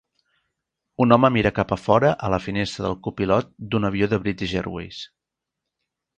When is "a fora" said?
1.75-2.13